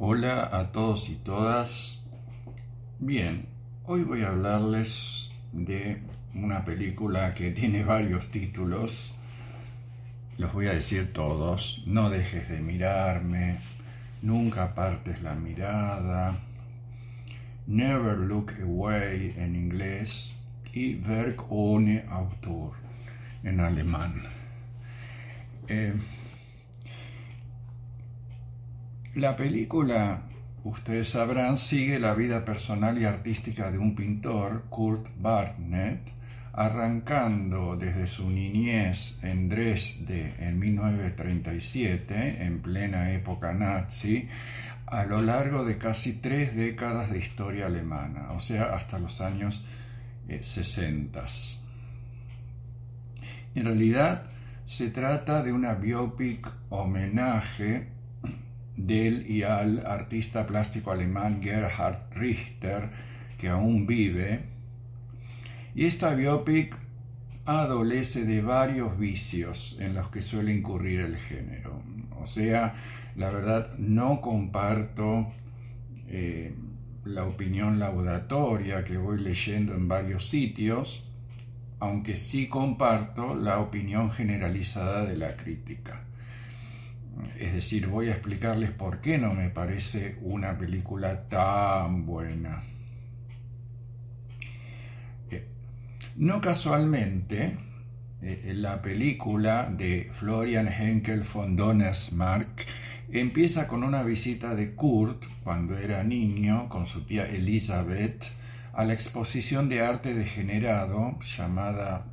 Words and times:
Hola 0.00 0.48
a 0.52 0.70
todos 0.70 1.08
y 1.08 1.16
todas. 1.16 2.00
Bien, 3.00 3.46
hoy 3.84 4.04
voy 4.04 4.22
a 4.22 4.28
hablarles 4.28 5.32
de 5.50 6.00
una 6.36 6.64
película 6.64 7.34
que 7.34 7.50
tiene 7.58 7.82
varios 7.82 8.30
títulos. 8.30 9.12
Los 10.36 10.52
voy 10.52 10.68
a 10.68 10.74
decir 10.74 11.12
todos. 11.12 11.82
No 11.84 12.10
dejes 12.10 12.48
de 12.48 12.60
mirarme. 12.60 13.58
Nunca 14.22 14.62
apartes 14.62 15.20
la 15.20 15.34
mirada. 15.34 16.38
Never 17.66 18.18
Look 18.18 18.52
Away 18.62 19.34
en 19.36 19.56
inglés 19.56 20.32
y 20.72 20.94
Werk 21.00 21.44
ohne 21.50 22.04
Autor 22.08 22.74
en 23.42 23.58
alemán. 23.58 24.22
Eh, 25.66 25.92
la 29.14 29.36
película, 29.36 30.22
ustedes 30.64 31.10
sabrán, 31.10 31.56
sigue 31.56 31.98
la 31.98 32.14
vida 32.14 32.44
personal 32.44 33.00
y 33.00 33.04
artística 33.04 33.70
de 33.70 33.78
un 33.78 33.94
pintor, 33.94 34.64
Kurt 34.68 35.06
Barnett, 35.18 36.00
arrancando 36.52 37.76
desde 37.76 38.06
su 38.06 38.28
niñez 38.28 39.18
en 39.22 39.48
Dresde 39.48 40.34
en 40.38 40.58
1937, 40.58 42.44
en 42.44 42.60
plena 42.60 43.12
época 43.12 43.52
nazi, 43.52 44.28
a 44.86 45.04
lo 45.04 45.22
largo 45.22 45.64
de 45.64 45.78
casi 45.78 46.14
tres 46.14 46.56
décadas 46.56 47.10
de 47.10 47.18
historia 47.18 47.66
alemana, 47.66 48.32
o 48.32 48.40
sea, 48.40 48.74
hasta 48.74 48.98
los 48.98 49.20
años 49.20 49.64
60. 50.28 51.20
Eh, 51.20 51.24
en 53.54 53.64
realidad, 53.64 54.24
se 54.66 54.90
trata 54.90 55.42
de 55.42 55.52
una 55.52 55.74
biopic 55.74 56.50
homenaje 56.70 57.97
del 58.78 59.28
y 59.28 59.42
al 59.42 59.84
artista 59.84 60.46
plástico 60.46 60.92
alemán 60.92 61.42
Gerhard 61.42 62.12
Richter, 62.14 62.88
que 63.36 63.48
aún 63.48 63.86
vive. 63.86 64.40
Y 65.74 65.84
esta 65.84 66.14
biopic 66.14 66.76
adolece 67.44 68.24
de 68.24 68.40
varios 68.40 68.98
vicios 68.98 69.76
en 69.80 69.94
los 69.94 70.08
que 70.10 70.22
suele 70.22 70.54
incurrir 70.54 71.00
el 71.00 71.16
género. 71.16 71.82
O 72.20 72.26
sea, 72.26 72.74
la 73.16 73.30
verdad 73.30 73.76
no 73.78 74.20
comparto 74.20 75.32
eh, 76.08 76.54
la 77.04 77.24
opinión 77.24 77.78
laudatoria 77.78 78.84
que 78.84 78.96
voy 78.96 79.20
leyendo 79.20 79.74
en 79.74 79.88
varios 79.88 80.28
sitios, 80.28 81.04
aunque 81.80 82.16
sí 82.16 82.48
comparto 82.48 83.34
la 83.34 83.60
opinión 83.60 84.10
generalizada 84.12 85.04
de 85.04 85.16
la 85.16 85.36
crítica. 85.36 86.07
Es 87.38 87.52
decir, 87.52 87.86
voy 87.86 88.08
a 88.08 88.12
explicarles 88.12 88.70
por 88.70 89.00
qué 89.00 89.18
no 89.18 89.34
me 89.34 89.50
parece 89.50 90.16
una 90.22 90.56
película 90.56 91.28
tan 91.28 92.06
buena. 92.06 92.62
Eh, 95.30 95.46
no 96.16 96.40
casualmente, 96.40 97.56
eh, 98.22 98.52
la 98.54 98.82
película 98.82 99.70
de 99.70 100.10
Florian 100.12 100.68
Henkel 100.68 101.22
von 101.22 101.56
Donnersmarck 101.56 102.66
empieza 103.10 103.68
con 103.68 103.84
una 103.84 104.02
visita 104.02 104.54
de 104.54 104.74
Kurt, 104.74 105.24
cuando 105.44 105.78
era 105.78 106.02
niño, 106.04 106.68
con 106.68 106.86
su 106.86 107.04
tía 107.04 107.24
Elizabeth, 107.24 108.24
a 108.72 108.84
la 108.84 108.92
exposición 108.92 109.68
de 109.68 109.80
arte 109.80 110.14
degenerado 110.14 111.18
llamada 111.20 112.06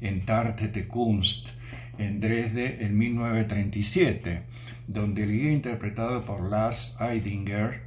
Entartete 0.00 0.88
Kunst 0.88 1.59
en 2.00 2.18
Dresde 2.20 2.84
en 2.84 2.96
1937, 2.98 4.42
donde 4.86 5.24
el 5.24 5.30
guía 5.30 5.52
interpretado 5.52 6.24
por 6.24 6.48
Lars 6.48 6.96
Eidinger, 7.00 7.82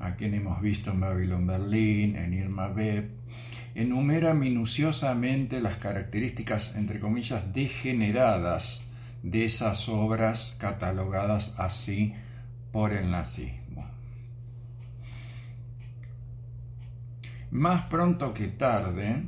a 0.00 0.14
quien 0.14 0.34
hemos 0.34 0.62
visto 0.62 0.92
en 0.92 1.00
Babylon 1.00 1.46
Berlin, 1.46 2.16
en 2.16 2.34
Irma 2.34 2.68
Web, 2.68 3.10
enumera 3.74 4.32
minuciosamente 4.32 5.60
las 5.60 5.76
características, 5.78 6.76
entre 6.76 7.00
comillas, 7.00 7.52
degeneradas 7.52 8.88
de 9.22 9.44
esas 9.44 9.88
obras 9.88 10.56
catalogadas 10.60 11.54
así 11.58 12.14
por 12.72 12.92
el 12.92 13.10
nazismo. 13.10 13.86
Más 17.50 17.86
pronto 17.86 18.34
que 18.34 18.48
tarde, 18.48 19.22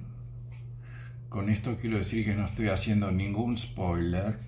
con 1.31 1.49
esto 1.49 1.77
quiero 1.81 1.97
decir 1.97 2.25
que 2.25 2.35
no 2.35 2.45
estoy 2.45 2.69
haciendo 2.69 3.13
ningún 3.13 3.57
spoiler, 3.57 4.41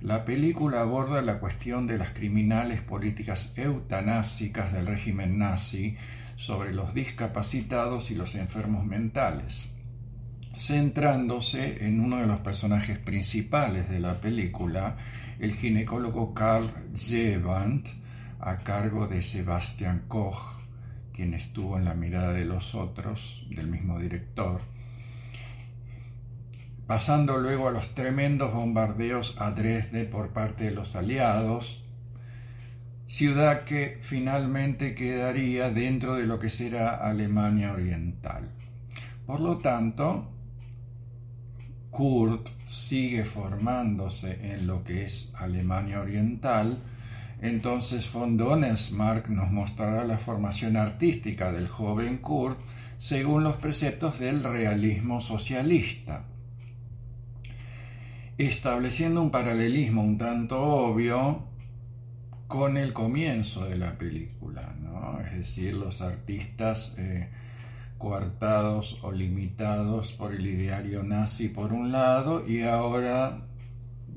la 0.00 0.24
película 0.24 0.82
aborda 0.82 1.20
la 1.20 1.40
cuestión 1.40 1.88
de 1.88 1.98
las 1.98 2.12
criminales 2.12 2.80
políticas 2.80 3.52
eutanásicas 3.56 4.72
del 4.72 4.86
régimen 4.86 5.36
nazi 5.36 5.96
sobre 6.36 6.72
los 6.72 6.94
discapacitados 6.94 8.12
y 8.12 8.14
los 8.14 8.36
enfermos 8.36 8.86
mentales, 8.86 9.74
centrándose 10.56 11.84
en 11.84 12.00
uno 12.00 12.18
de 12.18 12.28
los 12.28 12.38
personajes 12.38 13.00
principales 13.00 13.90
de 13.90 13.98
la 13.98 14.20
película, 14.20 14.96
el 15.40 15.54
ginecólogo 15.54 16.34
Karl 16.34 16.70
Zewand, 16.94 17.84
a 18.38 18.58
cargo 18.58 19.08
de 19.08 19.24
Sebastian 19.24 20.04
Koch, 20.06 20.60
quien 21.12 21.34
estuvo 21.34 21.76
en 21.78 21.84
la 21.84 21.94
mirada 21.94 22.32
de 22.32 22.44
los 22.44 22.76
otros, 22.76 23.44
del 23.50 23.66
mismo 23.66 23.98
director, 23.98 24.77
pasando 26.88 27.36
luego 27.36 27.68
a 27.68 27.70
los 27.70 27.94
tremendos 27.94 28.54
bombardeos 28.54 29.38
a 29.38 29.50
Dresde 29.50 30.06
por 30.06 30.30
parte 30.30 30.64
de 30.64 30.70
los 30.70 30.96
aliados, 30.96 31.84
ciudad 33.04 33.64
que 33.64 33.98
finalmente 34.00 34.94
quedaría 34.94 35.68
dentro 35.68 36.14
de 36.14 36.24
lo 36.24 36.38
que 36.38 36.48
será 36.48 36.96
Alemania 36.96 37.72
Oriental. 37.74 38.48
Por 39.26 39.40
lo 39.40 39.58
tanto, 39.58 40.30
Kurt 41.90 42.48
sigue 42.64 43.26
formándose 43.26 44.54
en 44.54 44.66
lo 44.66 44.82
que 44.82 45.04
es 45.04 45.34
Alemania 45.36 46.00
Oriental, 46.00 46.82
entonces 47.42 48.10
von 48.10 48.38
Donnersmarck 48.38 49.28
nos 49.28 49.50
mostrará 49.50 50.06
la 50.06 50.16
formación 50.16 50.78
artística 50.78 51.52
del 51.52 51.68
joven 51.68 52.16
Kurt 52.16 52.58
según 52.96 53.44
los 53.44 53.56
preceptos 53.56 54.18
del 54.18 54.42
realismo 54.42 55.20
socialista 55.20 56.24
estableciendo 58.46 59.20
un 59.20 59.30
paralelismo 59.30 60.02
un 60.02 60.16
tanto 60.16 60.62
obvio 60.62 61.42
con 62.46 62.76
el 62.76 62.92
comienzo 62.92 63.66
de 63.66 63.76
la 63.76 63.98
película, 63.98 64.74
¿no? 64.80 65.20
es 65.20 65.36
decir, 65.36 65.74
los 65.74 66.00
artistas 66.00 66.96
eh, 66.98 67.28
coartados 67.98 68.98
o 69.02 69.12
limitados 69.12 70.12
por 70.12 70.32
el 70.32 70.46
ideario 70.46 71.02
nazi 71.02 71.48
por 71.48 71.72
un 71.72 71.92
lado 71.92 72.46
y 72.48 72.62
ahora 72.62 73.42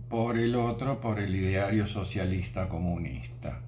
por 0.07 0.38
el 0.38 0.55
otro 0.55 1.01
por 1.01 1.19
el 1.19 1.35
ideario 1.35 1.88
socialista 1.88 2.69
comunista. 2.69 3.59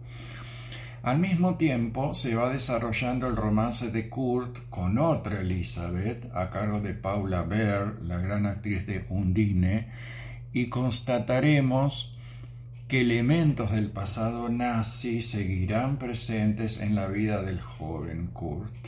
Al 1.02 1.20
mismo 1.20 1.56
tiempo 1.56 2.14
se 2.14 2.36
va 2.36 2.50
desarrollando 2.50 3.28
el 3.28 3.36
romance 3.36 3.92
de 3.92 4.08
Kurt 4.08 4.70
con 4.70 4.98
otra 4.98 5.42
Elizabeth 5.42 6.34
a 6.34 6.50
cargo 6.50 6.80
de 6.80 6.94
Paula 6.94 7.44
Beer, 7.44 8.02
la 8.04 8.20
gran 8.20 8.46
actriz 8.46 8.88
de 8.88 9.06
Undine, 9.10 9.90
y 10.54 10.68
constataremos 10.68 12.16
que 12.88 13.02
elementos 13.02 13.72
del 13.72 13.90
pasado 13.90 14.50
nazi 14.50 15.22
seguirán 15.22 15.98
presentes 15.98 16.80
en 16.80 16.94
la 16.94 17.08
vida 17.08 17.42
del 17.42 17.60
joven 17.60 18.28
Kurt, 18.28 18.88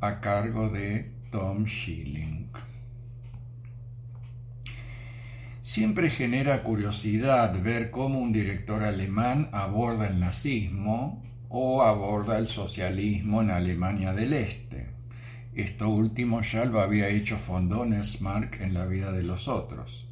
a 0.00 0.20
cargo 0.20 0.68
de 0.68 1.10
Tom 1.32 1.66
Schilling. 1.66 2.48
Siempre 5.60 6.10
genera 6.10 6.62
curiosidad 6.62 7.60
ver 7.62 7.90
cómo 7.90 8.20
un 8.20 8.32
director 8.32 8.82
alemán 8.82 9.48
aborda 9.52 10.08
el 10.08 10.20
nazismo 10.20 11.22
o 11.48 11.82
aborda 11.82 12.38
el 12.38 12.48
socialismo 12.48 13.42
en 13.42 13.50
Alemania 13.50 14.12
del 14.12 14.32
Este. 14.34 14.90
Esto 15.54 15.88
último 15.88 16.42
ya 16.42 16.64
lo 16.64 16.80
había 16.80 17.08
hecho 17.08 17.38
von 17.46 17.68
Donnersmarck 17.68 18.60
en 18.60 18.74
La 18.74 18.86
vida 18.86 19.12
de 19.12 19.22
los 19.22 19.48
otros. 19.48 20.11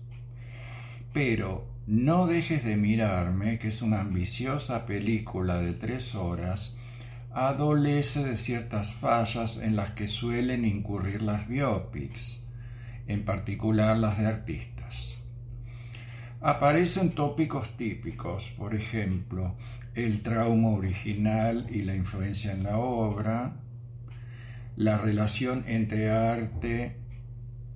Pero 1.12 1.66
no 1.86 2.26
dejes 2.26 2.64
de 2.64 2.76
mirarme, 2.76 3.58
que 3.58 3.68
es 3.68 3.82
una 3.82 4.00
ambiciosa 4.00 4.86
película 4.86 5.58
de 5.58 5.72
tres 5.72 6.14
horas, 6.14 6.78
adolece 7.32 8.24
de 8.24 8.36
ciertas 8.36 8.92
fallas 8.92 9.58
en 9.58 9.76
las 9.76 9.90
que 9.90 10.08
suelen 10.08 10.64
incurrir 10.64 11.22
las 11.22 11.48
biopics, 11.48 12.46
en 13.06 13.24
particular 13.24 13.96
las 13.96 14.18
de 14.18 14.26
artistas. 14.26 15.16
Aparecen 16.40 17.10
tópicos 17.10 17.76
típicos, 17.76 18.48
por 18.56 18.74
ejemplo, 18.74 19.56
el 19.94 20.22
trauma 20.22 20.70
original 20.70 21.66
y 21.70 21.82
la 21.82 21.94
influencia 21.94 22.52
en 22.52 22.62
la 22.62 22.78
obra, 22.78 23.56
la 24.76 24.96
relación 24.96 25.64
entre 25.66 26.10
arte 26.10 26.99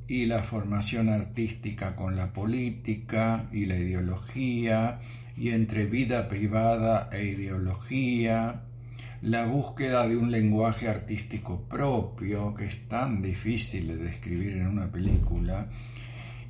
y 0.06 0.26
la 0.26 0.42
formación 0.42 1.08
artística 1.08 1.96
con 1.96 2.16
la 2.16 2.32
política 2.32 3.46
y 3.52 3.66
la 3.66 3.76
ideología, 3.76 5.00
y 5.36 5.50
entre 5.50 5.86
vida 5.86 6.28
privada 6.28 7.08
e 7.12 7.24
ideología, 7.24 8.62
la 9.22 9.46
búsqueda 9.46 10.06
de 10.06 10.16
un 10.16 10.30
lenguaje 10.30 10.88
artístico 10.88 11.62
propio, 11.68 12.54
que 12.54 12.66
es 12.66 12.86
tan 12.88 13.22
difícil 13.22 13.88
de 13.88 13.96
describir 13.96 14.58
en 14.58 14.66
una 14.66 14.92
película, 14.92 15.68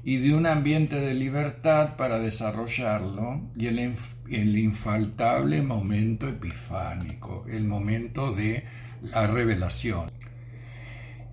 y 0.03 0.19
de 0.19 0.35
un 0.35 0.45
ambiente 0.45 1.01
de 1.01 1.15
libertad 1.15 1.97
para 1.97 2.19
desarrollarlo, 2.19 3.41
y 3.57 3.67
el, 3.67 3.95
el 4.29 4.59
infaltable 4.59 5.63
momento 5.63 6.29
epifánico, 6.29 7.47
el 7.49 7.65
momento 7.65 8.33
de 8.33 8.65
la 9.03 9.27
revelación. 9.29 10.11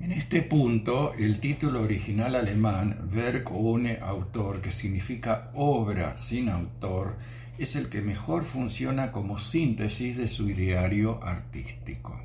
En 0.02 0.12
este 0.12 0.42
punto, 0.42 1.14
el 1.14 1.40
título 1.40 1.84
original 1.84 2.36
alemán 2.36 3.08
Werk 3.14 3.52
ohne 3.52 4.00
Autor, 4.02 4.60
que 4.60 4.72
significa 4.72 5.52
obra 5.54 6.18
sin 6.18 6.50
autor, 6.50 7.18
es 7.60 7.76
el 7.76 7.88
que 7.88 8.02
mejor 8.02 8.44
funciona 8.44 9.12
como 9.12 9.38
síntesis 9.38 10.18
de 10.18 10.28
su 10.28 10.50
ideario 10.50 11.24
artístico. 11.24 12.20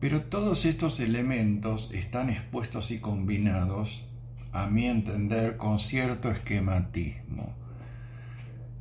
Pero 0.00 0.22
todos 0.22 0.64
estos 0.64 1.00
elementos 1.00 1.90
están 1.92 2.30
expuestos 2.30 2.90
y 2.90 3.00
combinados, 3.00 4.06
a 4.52 4.66
mi 4.68 4.86
entender, 4.86 5.58
con 5.58 5.78
cierto 5.78 6.30
esquematismo 6.30 7.54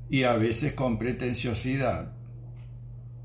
y 0.10 0.24
a 0.24 0.36
veces 0.36 0.72
con 0.72 0.98
pretenciosidad, 0.98 2.14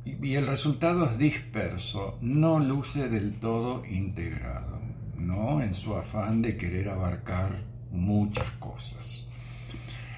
y 0.05 0.35
el 0.35 0.47
resultado 0.47 1.11
es 1.11 1.19
disperso, 1.19 2.19
no 2.21 2.59
luce 2.59 3.09
del 3.09 3.35
todo 3.35 3.85
integrado, 3.85 4.81
¿no? 5.17 5.61
En 5.61 5.75
su 5.75 5.95
afán 5.95 6.43
de 6.43 6.57
querer 6.57 6.89
abarcar 6.89 7.63
muchas 7.91 8.51
cosas. 8.53 9.29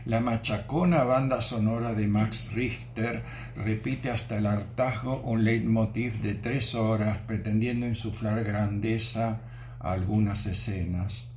La 0.06 0.21
machacona 0.21 1.05
banda 1.05 1.43
sonora 1.43 1.93
de 1.93 2.06
Max 2.06 2.53
Richter 2.55 3.23
repite 3.55 4.11
hasta 4.11 4.38
el 4.38 4.47
hartazgo 4.47 5.21
un 5.21 5.44
leitmotiv 5.44 6.23
de 6.23 6.35
tres 6.35 6.75
horas 6.75 7.19
pretendiendo 7.19 7.87
insuflar 7.87 8.43
grandeza 8.43 9.41
a 9.79 9.93
algunas 9.93 10.47
escenas, 10.47 11.29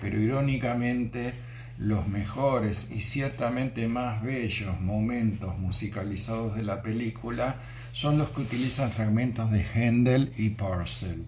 pero 0.00 0.20
irónicamente 0.20 1.32
los 1.78 2.06
mejores 2.08 2.90
y 2.90 3.00
ciertamente 3.00 3.88
más 3.88 4.22
bellos 4.22 4.78
momentos 4.78 5.58
musicalizados 5.58 6.54
de 6.54 6.62
la 6.62 6.82
película 6.82 7.56
son 7.92 8.18
los 8.18 8.30
que 8.30 8.42
utilizan 8.42 8.90
fragmentos 8.90 9.50
de 9.50 9.64
Händel 9.64 10.32
y 10.36 10.50
Parcel. 10.50 11.24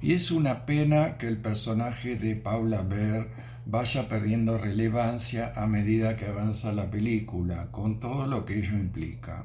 Y 0.00 0.12
es 0.12 0.30
una 0.30 0.64
pena 0.64 1.18
que 1.18 1.26
el 1.26 1.38
personaje 1.38 2.16
de 2.16 2.36
Paula 2.36 2.82
Bear 2.82 3.28
vaya 3.66 4.08
perdiendo 4.08 4.56
relevancia 4.56 5.52
a 5.54 5.66
medida 5.66 6.16
que 6.16 6.26
avanza 6.26 6.72
la 6.72 6.90
película, 6.90 7.68
con 7.70 8.00
todo 8.00 8.26
lo 8.26 8.44
que 8.44 8.58
ello 8.58 8.74
implica. 8.74 9.44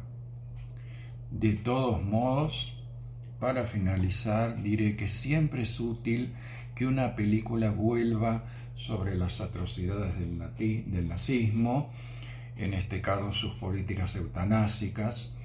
De 1.31 1.53
todos 1.53 2.01
modos, 2.03 2.77
para 3.39 3.65
finalizar, 3.65 4.61
diré 4.61 4.95
que 4.95 5.07
siempre 5.07 5.63
es 5.63 5.79
útil 5.79 6.33
que 6.75 6.85
una 6.85 7.15
película 7.15 7.71
vuelva 7.71 8.45
sobre 8.75 9.15
las 9.15 9.41
atrocidades 9.41 10.13
del 10.17 11.07
nazismo, 11.07 11.91
en 12.55 12.73
este 12.73 13.01
caso 13.01 13.33
sus 13.33 13.55
políticas 13.55 14.15
eutanásicas, 14.15 15.35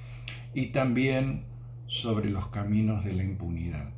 y 0.55 0.67
también 0.67 1.45
sobre 1.87 2.31
los 2.31 2.49
caminos 2.49 3.05
de 3.05 3.13
la 3.13 3.25
impunidad. 3.25 3.91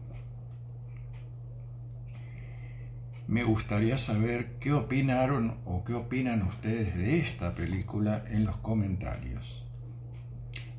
Me 3.27 3.45
gustaría 3.45 3.97
saber 3.97 4.59
qué 4.59 4.73
opinaron 4.73 5.59
o 5.65 5.85
qué 5.85 5.95
opinan 5.95 6.43
ustedes 6.43 6.97
de 6.97 7.21
esta 7.21 7.55
película 7.55 8.25
en 8.29 8.45
los 8.45 8.57
comentarios. 8.57 9.67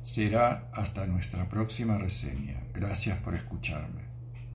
Será 0.02 0.68
hasta 0.74 1.06
nuestra 1.06 1.48
próxima 1.48 1.96
reseña. 1.96 2.64
Gracias 2.74 3.18
por 3.20 3.34
escucharme. 3.34 4.11